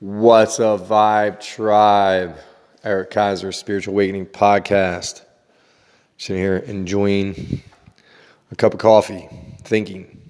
[0.00, 2.38] What's a vibe tribe?
[2.82, 5.26] Eric Kaiser, Spiritual Awakening Podcast.
[6.16, 7.60] Sitting here enjoying
[8.50, 9.28] a cup of coffee,
[9.62, 10.22] thinking.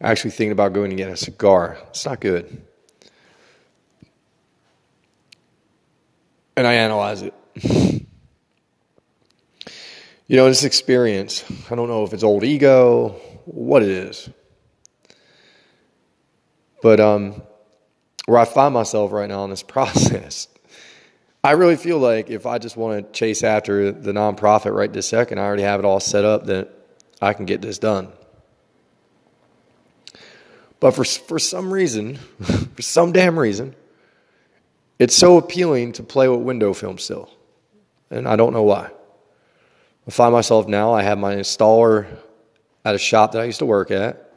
[0.00, 1.76] Actually, thinking about going to get a cigar.
[1.90, 2.62] It's not good.
[6.56, 7.34] And I analyze it.
[7.62, 8.06] you
[10.38, 13.10] know, this experience, I don't know if it's old ego,
[13.44, 14.30] what it is.
[16.80, 17.42] But um,
[18.28, 20.48] where I find myself right now in this process,
[21.42, 25.08] I really feel like if I just want to chase after the nonprofit right this
[25.08, 26.68] second, I already have it all set up that
[27.22, 28.08] I can get this done.
[30.78, 32.16] But for, for some reason,
[32.76, 33.74] for some damn reason,
[34.98, 37.30] it's so appealing to play with window film still.
[38.10, 38.90] And I don't know why.
[40.06, 42.06] I find myself now, I have my installer
[42.84, 44.27] at a shop that I used to work at.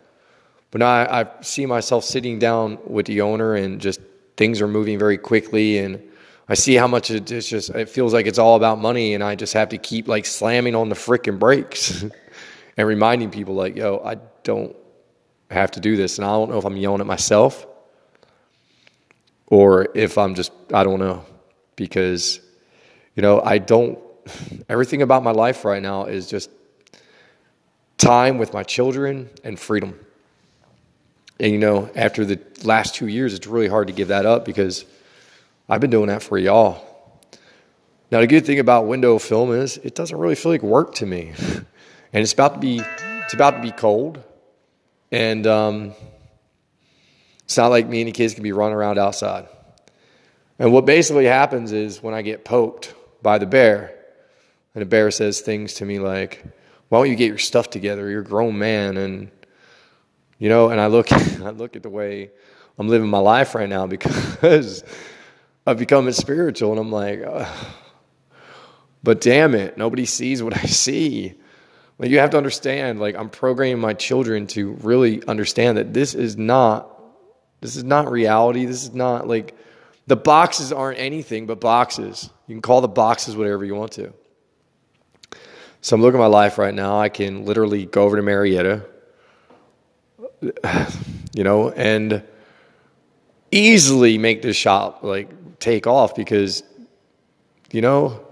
[0.72, 4.00] But now I, I see myself sitting down with the owner and just
[4.38, 6.02] things are moving very quickly and
[6.48, 9.24] I see how much it, it's just it feels like it's all about money and
[9.24, 12.04] I just have to keep like slamming on the freaking brakes
[12.78, 14.76] and reminding people like, yo, I don't
[15.50, 16.18] have to do this.
[16.18, 17.66] And I don't know if I'm yelling at myself
[19.48, 21.26] or if I'm just I don't know.
[21.76, 22.42] Because,
[23.16, 24.00] you know, I don't
[24.70, 26.50] everything about my life right now is just
[27.98, 29.98] time with my children and freedom.
[31.42, 34.46] And you know, after the last two years, it's really hard to give that up
[34.46, 34.86] because
[35.68, 36.88] I've been doing that for y'all.
[38.12, 41.06] Now, the good thing about window film is it doesn't really feel like work to
[41.08, 41.34] me,
[42.14, 42.84] and it's about to be
[43.24, 44.22] it's about to be cold,
[45.12, 45.96] and um,
[47.44, 49.48] it's not like me and the kids can be running around outside.
[50.60, 53.96] And what basically happens is when I get poked by the bear,
[54.76, 56.44] and the bear says things to me like,
[56.90, 58.12] "Why don't you get your stuff together?
[58.12, 59.32] You're a grown man," and
[60.42, 62.32] you know, and I look, I look at the way
[62.80, 64.84] I'm living my life right now because
[65.68, 67.22] I've become spiritual, and I'm like,
[69.04, 71.36] but damn it, nobody sees what I see.
[72.00, 76.16] Like you have to understand, like I'm programming my children to really understand that this
[76.16, 76.90] is not,
[77.62, 78.66] this is not reality.
[78.66, 79.56] This is not like
[80.08, 82.32] the boxes aren't anything but boxes.
[82.48, 84.12] You can call the boxes whatever you want to.
[85.82, 87.00] So I'm looking at my life right now.
[87.00, 88.88] I can literally go over to Marietta
[91.34, 92.24] you know, and
[93.52, 96.64] easily make this shop like take off because,
[97.72, 98.26] you know,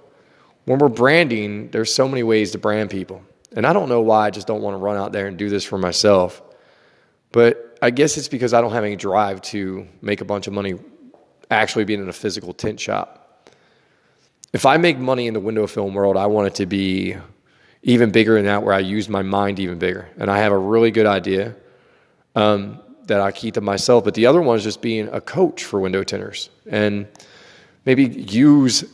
[0.65, 3.23] when we're branding, there's so many ways to brand people.
[3.55, 5.49] And I don't know why I just don't want to run out there and do
[5.49, 6.41] this for myself.
[7.31, 10.53] But I guess it's because I don't have any drive to make a bunch of
[10.53, 10.75] money
[11.49, 13.49] actually being in a physical tint shop.
[14.53, 17.15] If I make money in the window film world, I want it to be
[17.83, 20.09] even bigger than that, where I use my mind even bigger.
[20.17, 21.55] And I have a really good idea
[22.39, 24.03] um, that I keep to myself.
[24.03, 27.07] But the other one is just being a coach for window tinters and
[27.85, 28.85] maybe use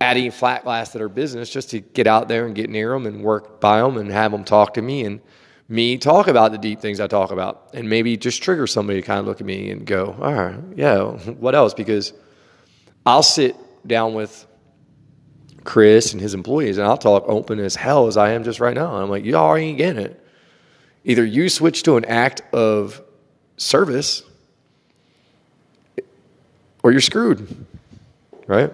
[0.00, 3.06] adding flat glass to their business just to get out there and get near them
[3.06, 5.20] and work by them and have them talk to me and
[5.68, 9.06] me talk about the deep things I talk about and maybe just trigger somebody to
[9.06, 11.00] kind of look at me and go, all right, yeah,
[11.40, 11.74] what else?
[11.74, 12.12] Because
[13.04, 14.46] I'll sit down with
[15.64, 18.74] Chris and his employees and I'll talk open as hell as I am just right
[18.74, 18.94] now.
[18.94, 20.22] And I'm like, y'all ain't getting it.
[21.08, 23.00] Either you switch to an act of
[23.56, 24.24] service
[26.82, 27.64] or you're screwed,
[28.48, 28.72] right?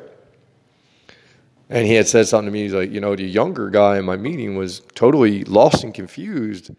[1.69, 2.63] And he had said something to me.
[2.63, 6.71] He's like, you know, the younger guy in my meeting was totally lost and confused.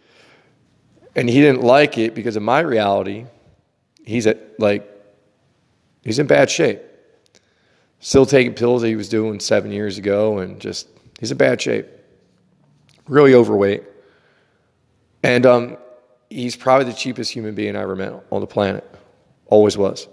[1.15, 3.27] And he didn't like it because of my reality.
[4.03, 4.89] He's at, like,
[6.03, 6.81] he's in bad shape.
[7.99, 10.87] Still taking pills that he was doing seven years ago, and just,
[11.19, 11.85] he's in bad shape.
[13.07, 13.83] Really overweight.
[15.23, 15.77] And um,
[16.29, 18.83] he's probably the cheapest human being I ever met on the planet.
[19.47, 20.07] Always was.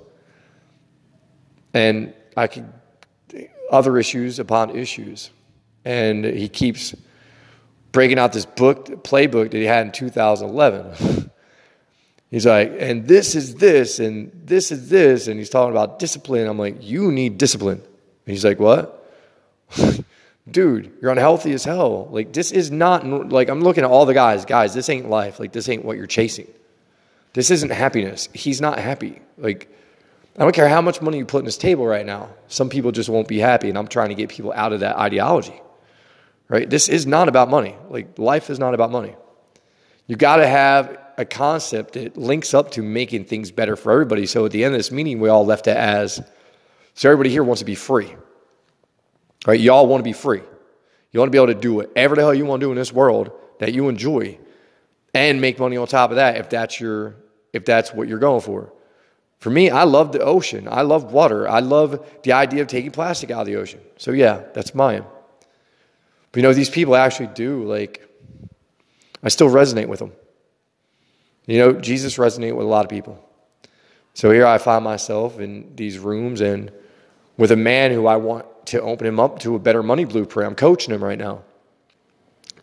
[1.75, 2.72] And I could,
[3.70, 5.31] other issues upon issues.
[5.84, 6.94] And he keeps
[7.93, 11.31] breaking out this book, playbook that he had in 2011.
[12.31, 15.26] he's like, and this is this, and this is this.
[15.26, 16.46] And he's talking about discipline.
[16.46, 17.79] I'm like, you need discipline.
[17.81, 18.96] And he's like, what?
[20.48, 22.08] dude, you're unhealthy as hell.
[22.10, 25.40] Like, this is not, like, I'm looking at all the guys, guys, this ain't life.
[25.40, 26.48] Like, this ain't what you're chasing.
[27.32, 28.28] This isn't happiness.
[28.32, 29.20] He's not happy.
[29.38, 29.75] Like,
[30.37, 32.31] I don't care how much money you put in his table right now.
[32.48, 34.96] Some people just won't be happy, and I'm trying to get people out of that
[34.96, 35.60] ideology.
[36.48, 36.69] Right?
[36.69, 37.76] This is not about money.
[37.88, 39.14] Like, life is not about money.
[40.06, 44.26] You got to have a concept that links up to making things better for everybody.
[44.26, 46.20] So at the end of this meeting, we all left it as
[46.94, 48.14] so everybody here wants to be free.
[49.46, 49.60] Right?
[49.60, 50.42] Y'all want to be free.
[51.12, 52.76] You want to be able to do whatever the hell you want to do in
[52.76, 54.38] this world that you enjoy
[55.14, 57.16] and make money on top of that if that's your
[57.52, 58.72] if that's what you're going for.
[59.40, 60.69] For me, I love the ocean.
[60.70, 61.48] I love water.
[61.48, 63.81] I love the idea of taking plastic out of the ocean.
[63.96, 65.04] So, yeah, that's mine.
[66.31, 68.06] But you know, these people actually do, like,
[69.22, 70.12] I still resonate with them.
[71.46, 73.19] You know, Jesus resonated with a lot of people.
[74.12, 76.70] So here I find myself in these rooms and
[77.36, 80.49] with a man who I want to open him up to a better money blueprint.
[80.49, 81.43] I'm coaching him right now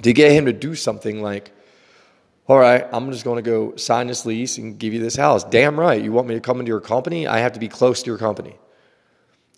[0.04, 1.52] to get him to do something like,
[2.48, 5.44] all right, I'm just going to go sign this lease and give you this house.
[5.44, 6.02] Damn right.
[6.02, 7.28] You want me to come into your company?
[7.28, 8.56] I have to be close to your company.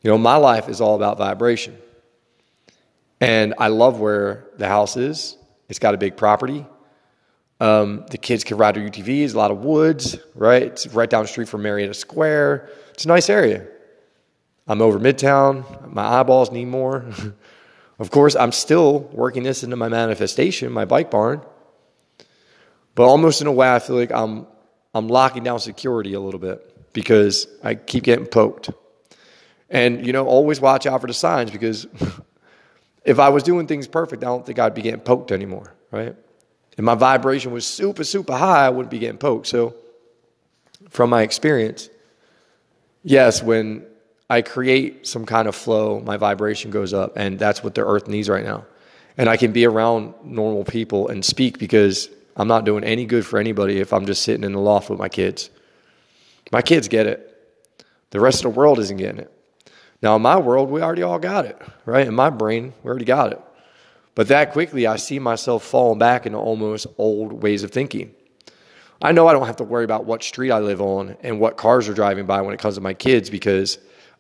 [0.02, 1.78] You know, my life is all about vibration.
[3.22, 5.38] And I love where the house is.
[5.68, 6.66] It's got a big property.
[7.60, 10.64] Um, the kids can ride their UTVs, a lot of woods, right?
[10.64, 12.70] It's right down the street from Marietta Square.
[12.92, 13.68] It's a nice area.
[14.70, 15.92] I'm over Midtown.
[15.92, 17.04] My eyeballs need more.
[18.00, 21.42] of course, I'm still working this into my manifestation, my bike barn.
[22.94, 24.46] But almost in a way, I feel like I'm,
[24.94, 28.70] I'm locking down security a little bit because I keep getting poked.
[29.72, 31.88] And, you know, always watch out for the signs because
[33.04, 36.16] if I was doing things perfect, I don't think I'd be getting poked anymore, right?
[36.78, 39.48] If my vibration was super, super high, I wouldn't be getting poked.
[39.48, 39.76] So,
[40.90, 41.90] from my experience,
[43.04, 43.86] yes, when
[44.30, 48.08] I create some kind of flow, my vibration goes up, and that's what the earth
[48.08, 48.66] needs right now.
[49.18, 53.26] And I can be around normal people and speak because I'm not doing any good
[53.26, 55.50] for anybody if I'm just sitting in the loft with my kids.
[56.52, 57.26] My kids get it.
[58.12, 59.32] The rest of the world isn't getting it.
[60.02, 62.08] Now, in my world, we already all got it, right?
[62.08, 63.42] In my brain, we already got it.
[64.16, 68.14] But that quickly, I see myself falling back into almost old ways of thinking.
[69.02, 71.58] I know I don't have to worry about what street I live on and what
[71.58, 73.78] cars are driving by when it comes to my kids because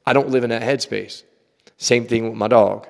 [0.10, 1.22] I don't live in that headspace.
[1.78, 2.88] Same thing with my dog.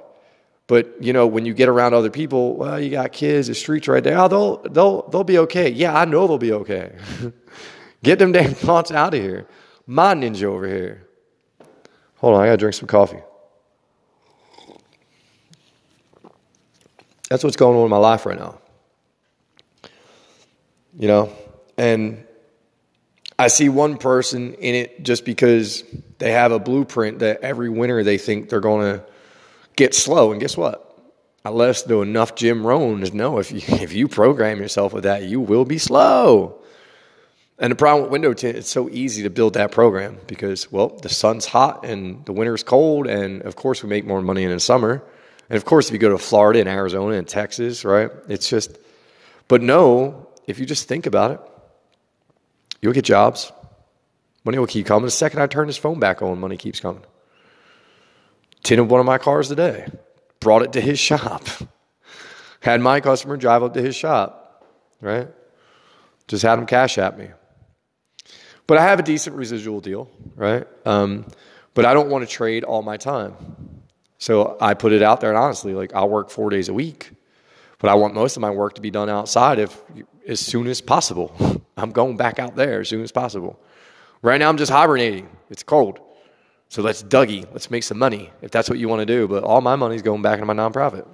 [0.68, 3.90] But you know, when you get around other people, well, you got kids, the streets
[3.90, 4.18] right there.
[4.18, 5.70] Oh, they'll they'll they'll be okay.
[5.70, 6.96] Yeah, I know they'll be okay.
[8.04, 9.46] get them damn thoughts out of here.
[9.86, 11.10] My ninja over here.
[12.20, 13.20] Hold on, I gotta drink some coffee.
[17.30, 18.60] That's what's going on in my life right now.
[20.98, 21.34] You know,
[21.78, 22.24] and
[23.40, 25.86] I see one person in it just because
[26.18, 29.06] they have a blueprint that every winter they think they're going to
[29.78, 30.34] get slow.
[30.34, 30.86] And guess what?
[31.46, 35.40] Unless do enough Jim Rohns know if you, if you program yourself with that, you
[35.40, 36.62] will be slow.
[37.58, 40.90] And the problem with window tint, it's so easy to build that program because, well,
[41.02, 43.08] the sun's hot and the winter's cold.
[43.08, 45.02] And of course, we make more money in the summer.
[45.50, 48.12] And of course, if you go to Florida and Arizona and Texas, right?
[48.28, 48.78] It's just,
[49.48, 51.40] but no, if you just think about it,
[52.82, 53.52] you'll get jobs.
[54.46, 55.06] Money will keep coming.
[55.06, 57.04] The second I turn this phone back on, money keeps coming.
[58.64, 59.88] Tinted one of my cars today,
[60.40, 61.44] brought it to his shop.
[62.62, 64.66] Had my customer drive up to his shop,
[65.02, 65.28] right?
[66.28, 67.30] Just had him cash at me.
[68.68, 70.68] But I have a decent residual deal, right?
[70.86, 71.26] Um,
[71.74, 73.36] but I don't want to trade all my time.
[74.20, 77.12] So I put it out there, and honestly, like I'll work four days a week,
[77.80, 79.82] but I want most of my work to be done outside if
[80.30, 81.36] as soon as possible.
[81.78, 83.60] I'm going back out there as soon as possible.
[84.22, 85.30] Right now, I'm just hibernating.
[85.50, 86.00] It's cold.
[86.70, 87.48] So let's Dougie.
[87.52, 89.28] Let's make some money if that's what you want to do.
[89.28, 91.06] But all my money's going back into my nonprofit.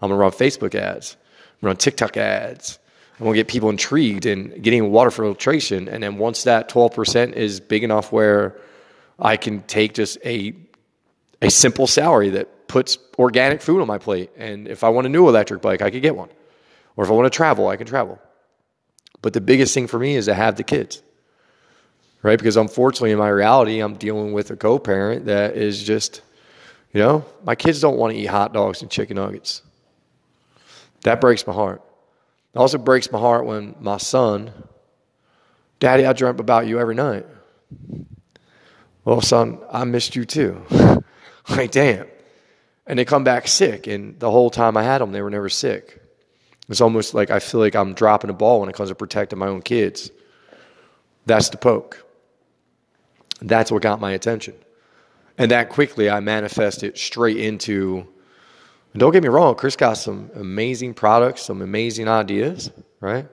[0.00, 1.16] I'm going to run Facebook ads,
[1.60, 2.78] run TikTok ads.
[3.18, 5.88] I'm going to get people intrigued in getting water filtration.
[5.88, 8.56] And then once that 12% is big enough where
[9.18, 10.54] I can take just a
[11.40, 14.30] a simple salary that puts organic food on my plate.
[14.36, 16.28] And if I want a new electric bike, I could get one.
[16.96, 18.20] Or if I want to travel, I can travel.
[19.22, 21.02] But the biggest thing for me is to have the kids,
[22.22, 22.38] right?
[22.38, 26.22] Because unfortunately, in my reality, I'm dealing with a co parent that is just,
[26.92, 29.62] you know, my kids don't want to eat hot dogs and chicken nuggets.
[31.02, 31.82] That breaks my heart.
[32.54, 34.52] It also breaks my heart when my son,
[35.78, 37.26] Daddy, I dreamt about you every night.
[39.04, 40.62] Well, son, I missed you too.
[41.48, 42.06] like, damn.
[42.86, 43.86] And they come back sick.
[43.86, 46.01] And the whole time I had them, they were never sick.
[46.72, 49.38] It's almost like I feel like I'm dropping a ball when it comes to protecting
[49.38, 50.10] my own kids.
[51.26, 52.02] That's the poke.
[53.42, 54.54] That's what got my attention.
[55.36, 58.08] And that quickly I manifested straight into.
[58.96, 63.28] Don't get me wrong, Chris got some amazing products, some amazing ideas, right?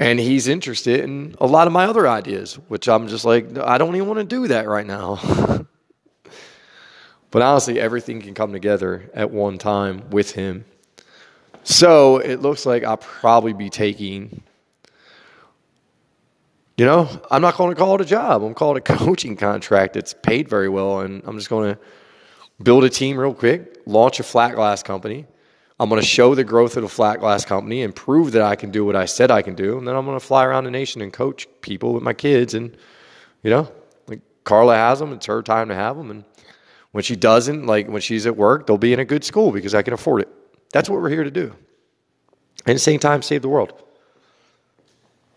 [0.00, 3.78] And he's interested in a lot of my other ideas, which I'm just like, I
[3.78, 5.20] don't even want to do that right now.
[7.30, 10.64] But honestly, everything can come together at one time with him.
[11.62, 14.42] So it looks like I'll probably be taking,
[16.76, 18.42] you know, I'm not going to call it a job.
[18.42, 19.96] I'm calling it a coaching contract.
[19.96, 21.00] It's paid very well.
[21.00, 21.80] And I'm just going to
[22.62, 25.26] build a team real quick, launch a flat glass company.
[25.78, 28.54] I'm going to show the growth of the flat glass company and prove that I
[28.54, 29.78] can do what I said I can do.
[29.78, 32.52] And then I'm going to fly around the nation and coach people with my kids
[32.52, 32.76] and,
[33.42, 33.72] you know,
[34.06, 36.10] like Carla has them, it's her time to have them.
[36.10, 36.24] And
[36.92, 39.74] when she doesn't, like when she's at work, they'll be in a good school because
[39.74, 40.28] I can afford it.
[40.72, 41.54] That's what we're here to do.
[42.66, 43.72] And at the same time, save the world.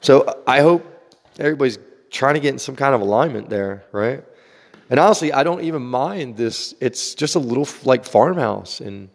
[0.02, 0.86] So I hope
[1.40, 1.80] everybody's
[2.12, 4.24] trying to get in some kind of alignment there, right?
[4.90, 6.76] And honestly, I don't even mind this.
[6.80, 9.10] It's just a little like farmhouse, and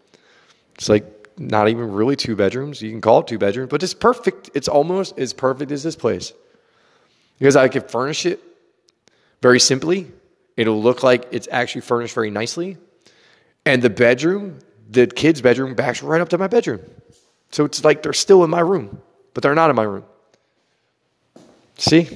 [0.74, 1.04] it's like
[1.38, 2.82] not even really two bedrooms.
[2.82, 4.50] You can call it two bedrooms, but it's perfect.
[4.54, 6.32] It's almost as perfect as this place
[7.38, 8.42] because I could furnish it
[9.40, 10.10] very simply.
[10.56, 12.78] It'll look like it's actually furnished very nicely,
[13.64, 16.80] and the bedroom, the kids' bedroom, backs right up to my bedroom.
[17.50, 19.00] So it's like they're still in my room,
[19.34, 20.04] but they're not in my room.
[21.76, 22.08] See,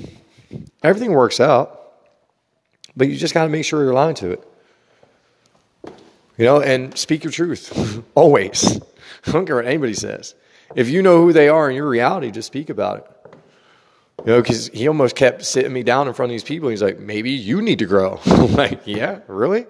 [0.83, 1.93] everything works out,
[2.97, 4.49] but you just got to make sure you're aligned to it.
[6.39, 8.81] You know, and speak your truth always.
[9.27, 10.35] I don't care what anybody says.
[10.75, 13.07] If you know who they are in your reality, just speak about it.
[14.25, 16.69] You know, because he almost kept sitting me down in front of these people.
[16.69, 18.21] He's like, maybe you need to grow.
[18.27, 19.67] Like, yeah, really?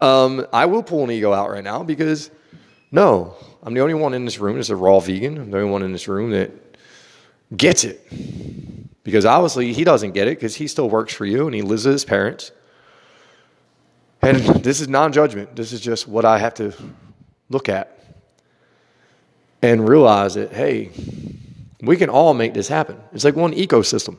[0.00, 2.30] Um, I will pull an ego out right now because
[2.90, 5.38] no, I'm the only one in this room that's a raw vegan.
[5.38, 6.50] I'm the only one in this room that
[7.56, 8.06] gets it.
[9.02, 11.84] Because obviously he doesn't get it because he still works for you and he lives
[11.84, 12.52] with his parents.
[14.22, 15.54] And this is non judgment.
[15.54, 16.72] This is just what I have to
[17.48, 17.92] look at
[19.62, 20.90] and realize that, hey,
[21.80, 23.00] we can all make this happen.
[23.12, 24.18] It's like one ecosystem.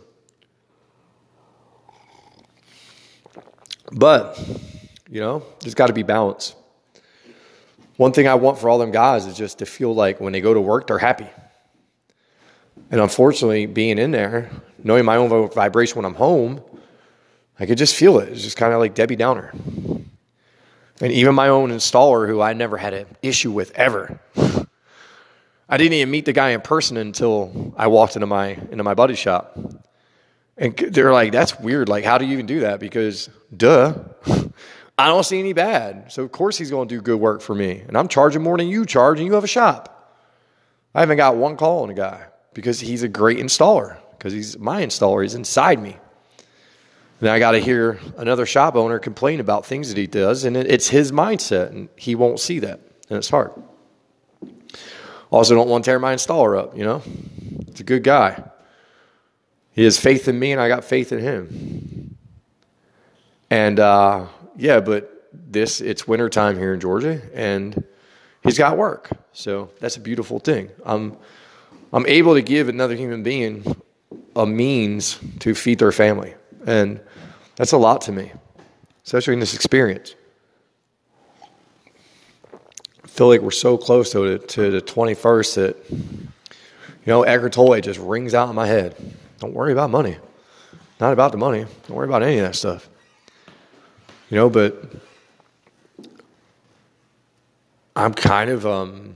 [3.91, 4.39] But,
[5.09, 6.55] you know, there's got to be balance.
[7.97, 10.41] One thing I want for all them guys is just to feel like when they
[10.41, 11.27] go to work, they're happy.
[12.91, 14.49] And unfortunately, being in there,
[14.83, 16.61] knowing my own vibration when I'm home,
[17.59, 18.29] I could just feel it.
[18.29, 19.51] It's just kind of like Debbie Downer.
[20.99, 24.19] And even my own installer, who I never had an issue with ever.
[25.69, 28.93] I didn't even meet the guy in person until I walked into my into my
[28.93, 29.57] buddy's shop.
[30.57, 31.89] And they're like, that's weird.
[31.89, 32.79] Like, how do you even do that?
[32.79, 33.95] Because, duh,
[34.97, 36.11] I don't see any bad.
[36.11, 37.83] So, of course, he's going to do good work for me.
[37.87, 39.93] And I'm charging more than you charge, and you have a shop.
[40.95, 44.57] I haven't got one call on a guy because he's a great installer, because he's
[44.57, 45.21] my installer.
[45.21, 45.97] He's inside me.
[47.19, 50.57] And I got to hear another shop owner complain about things that he does, and
[50.57, 53.51] it's his mindset, and he won't see that, and it's hard.
[55.29, 57.01] Also, don't want to tear my installer up, you know?
[57.67, 58.43] It's a good guy.
[59.71, 62.17] He has faith in me, and I got faith in him.
[63.49, 64.27] And uh,
[64.57, 67.83] yeah, but this, it's wintertime here in Georgia, and
[68.43, 69.09] he's got work.
[69.33, 70.69] So that's a beautiful thing.
[70.85, 71.17] I'm,
[71.93, 73.63] I'm able to give another human being
[74.35, 76.33] a means to feed their family.
[76.65, 76.99] And
[77.55, 78.31] that's a lot to me,
[79.05, 80.15] especially in this experience.
[83.03, 86.27] I feel like we're so close to, to the 21st that, you
[87.05, 88.95] know, Eckhart Tolle just rings out in my head.
[89.39, 90.17] Don't worry about money.
[90.99, 91.65] Not about the money.
[91.87, 92.89] Don't worry about any of that stuff.
[94.29, 94.91] You know, but
[97.95, 99.15] I'm kind of um,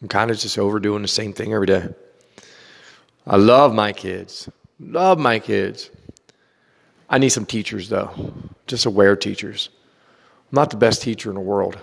[0.00, 1.88] I'm kind of just overdoing the same thing every day.
[3.26, 4.48] I love my kids.
[4.80, 5.90] Love my kids.
[7.10, 8.32] I need some teachers though.
[8.66, 9.68] Just aware teachers.
[10.50, 11.78] I'm not the best teacher in the world.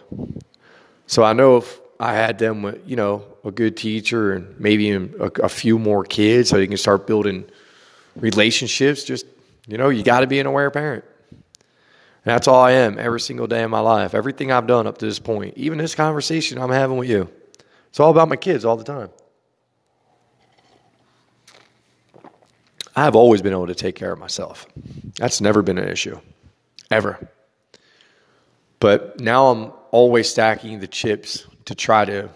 [1.07, 4.91] So I know if I had them with, you know, a good teacher and maybe
[4.91, 5.01] a,
[5.43, 7.45] a few more kids so you can start building
[8.15, 9.03] relationships.
[9.03, 9.25] Just,
[9.67, 11.05] you know, you got to be an aware parent.
[12.25, 14.15] And that's all I am every single day of my life.
[14.15, 17.29] Everything I've done up to this point, even this conversation I'm having with you,
[17.89, 19.10] it's all about my kids all the time.
[22.96, 24.65] I have always been able to take care of myself.
[25.17, 26.20] That's never been an issue,
[26.89, 27.29] ever.
[28.79, 32.29] But now I'm always stacking the chips to try to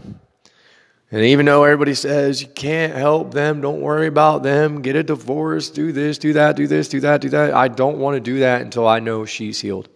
[1.11, 5.03] and even though everybody says you can't help them, don't worry about them, get a
[5.03, 8.19] divorce, do this, do that, do this, do that, do that, I don't want to
[8.19, 9.89] do that until I know she's healed.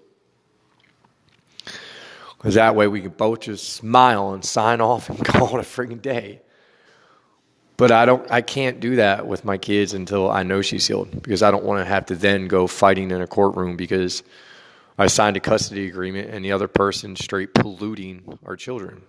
[2.37, 5.63] Because that way we can both just smile and sign off and call it a
[5.67, 6.41] freaking day.
[7.77, 11.23] But I don't I can't do that with my kids until I know she's healed
[11.23, 14.23] because I don't want to have to then go fighting in a courtroom because
[14.97, 19.01] I signed a custody agreement and the other person straight polluting our children.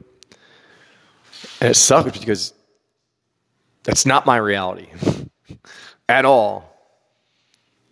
[1.60, 2.52] And it sucks because
[3.82, 4.88] that's not my reality
[6.08, 6.70] at all.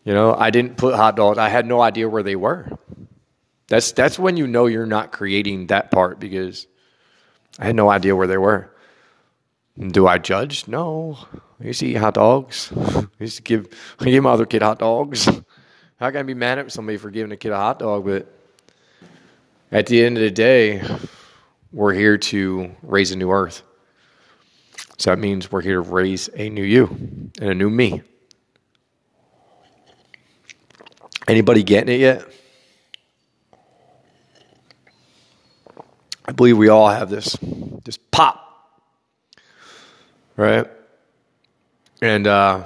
[0.04, 1.38] You know, I didn't put hot dogs.
[1.38, 2.68] I had no idea where they were.
[3.68, 6.66] That's that's when you know you're not creating that part because
[7.58, 8.70] I had no idea where they were.
[9.78, 10.68] Do I judge?
[10.68, 11.18] No.
[11.60, 12.72] I used to eat hot dogs.
[12.76, 13.68] I used to give
[14.00, 15.26] I give my other kid hot dogs.
[15.98, 18.04] How can I be mad at somebody for giving a kid a hot dog?
[18.04, 18.26] But
[19.70, 20.82] at the end of the day,
[21.72, 23.62] we're here to raise a new earth.
[24.98, 28.02] So that means we're here to raise a new you and a new me.
[31.26, 32.24] Anybody getting it yet?
[36.24, 37.36] I believe we all have this,
[37.84, 38.80] this pop,
[40.36, 40.66] right?
[42.00, 42.62] And, uh,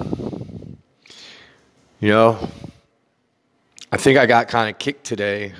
[2.00, 2.48] you know,
[3.90, 5.54] I think I got kind of kicked today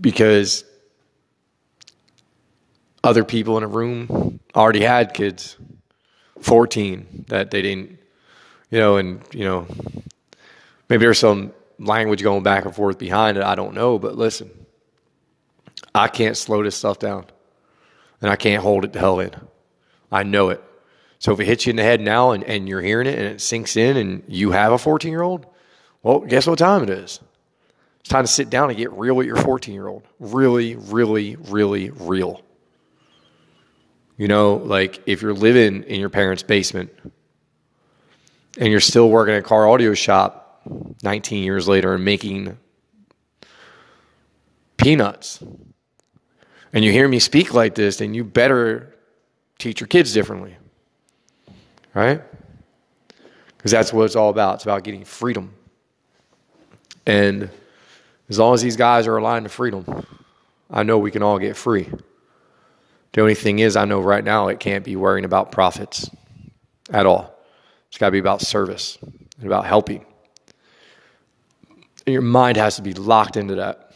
[0.00, 0.64] because
[3.04, 5.56] other people in a room already had kids,
[6.40, 7.98] 14, that they didn't,
[8.70, 9.66] you know, and, you know,
[10.88, 13.44] maybe there's some language going back and forth behind it.
[13.44, 13.98] I don't know.
[13.98, 14.50] But listen,
[15.94, 17.26] I can't slow this stuff down
[18.20, 19.32] and I can't hold it the hell in.
[20.10, 20.62] I know it.
[21.18, 23.26] So if it hits you in the head now and, and you're hearing it and
[23.26, 25.46] it sinks in and you have a 14 year old,
[26.02, 27.20] well, guess what time it is?
[28.08, 30.02] It's time to sit down and get real with your 14 year old.
[30.18, 32.40] Really, really, really real.
[34.16, 36.90] You know, like if you're living in your parents' basement
[38.58, 40.62] and you're still working at a car audio shop
[41.02, 42.56] 19 years later and making
[44.78, 45.44] peanuts,
[46.72, 48.96] and you hear me speak like this, then you better
[49.58, 50.56] teach your kids differently
[51.92, 52.22] right?
[53.58, 54.54] Because that's what it's all about.
[54.54, 55.52] It's about getting freedom.
[57.04, 57.50] And
[58.28, 60.06] as long as these guys are aligned to freedom,
[60.70, 61.90] I know we can all get free.
[63.12, 66.10] The only thing is, I know right now it can't be worrying about profits
[66.90, 67.34] at all.
[67.88, 70.04] It's got to be about service and about helping.
[72.06, 73.92] And your mind has to be locked into that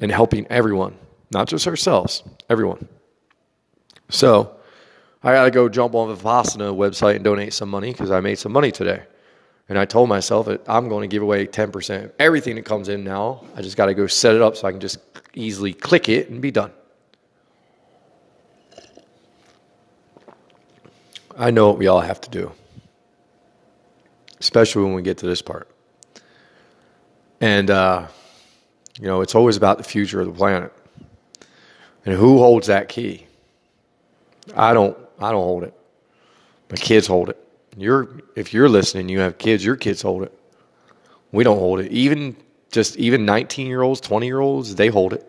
[0.00, 0.96] and helping everyone,
[1.30, 2.88] not just ourselves, everyone.
[4.08, 4.54] So,
[5.22, 8.20] I got to go jump on the Vipassana website and donate some money because I
[8.20, 9.02] made some money today.
[9.68, 12.12] And I told myself that I'm going to give away 10%.
[12.18, 14.70] Everything that comes in now, I just got to go set it up so I
[14.70, 14.98] can just
[15.34, 16.72] easily click it and be done.
[21.36, 22.50] I know what we all have to do,
[24.40, 25.68] especially when we get to this part.
[27.40, 28.08] And, uh,
[28.98, 30.72] you know, it's always about the future of the planet.
[32.04, 33.26] And who holds that key?
[34.56, 35.74] I don't I don't hold it.
[36.70, 37.47] My kids hold it.
[37.80, 40.32] You're if you're listening, you have kids, your kids hold it.
[41.32, 41.92] We don't hold it.
[41.92, 42.36] Even
[42.70, 45.24] just even 19 year olds, 20 year olds, they hold it.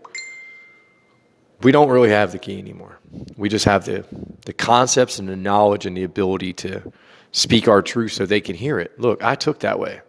[1.62, 3.00] We don't really have the key anymore.
[3.38, 4.06] We just have the
[4.46, 6.92] the concepts and the knowledge and the ability to
[7.32, 9.00] speak our truth so they can hear it.
[9.00, 10.02] Look, I took that way.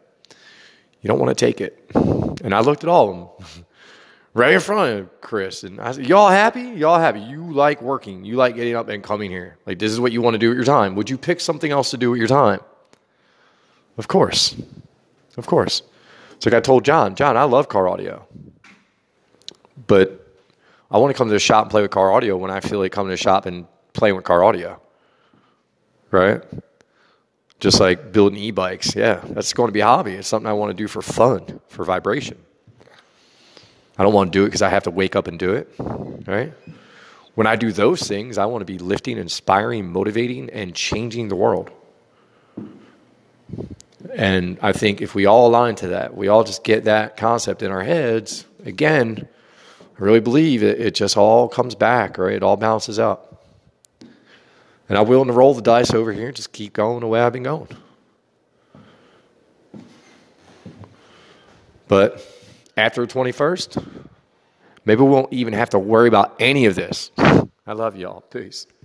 [1.03, 1.91] You don't want to take it.
[1.95, 3.65] And I looked at all of them.
[4.35, 5.65] right in front of Chris.
[5.65, 6.63] And I said, Y'all happy?
[6.63, 7.21] Y'all happy?
[7.21, 8.25] You like working.
[8.25, 9.57] You like getting up and coming here.
[9.67, 10.95] Like, this is what you want to do with your time.
[10.95, 12.61] Would you pick something else to do with your time?
[13.99, 14.57] Of course.
[15.37, 15.83] Of course.
[16.33, 18.27] It's like I told John, John, I love car audio.
[19.87, 20.27] But
[20.91, 22.79] I want to come to the shop and play with car audio when I feel
[22.79, 24.81] like coming to the shop and playing with car audio.
[26.11, 26.43] Right?
[27.61, 28.97] Just like building e bikes.
[28.97, 30.13] Yeah, that's going to be a hobby.
[30.13, 32.39] It's something I want to do for fun, for vibration.
[34.01, 35.69] I don't want to do it because I have to wake up and do it,
[35.79, 36.55] right?
[37.35, 41.37] When I do those things, I want to be lifting, inspiring, motivating, and changing the
[41.37, 41.71] world.
[44.15, 47.63] And I think if we all align to that, we all just get that concept
[47.63, 49.29] in our heads, again,
[49.83, 52.33] I really believe it, it just all comes back, right?
[52.33, 53.43] It all balances out.
[54.89, 57.21] And I'm willing to roll the dice over here and just keep going the way
[57.21, 57.69] I've been going.
[61.87, 62.27] But
[62.81, 63.85] after the 21st,
[64.85, 67.13] maybe we won't even have to worry about any of this.
[67.19, 68.23] I love y'all.
[68.23, 68.67] Peace.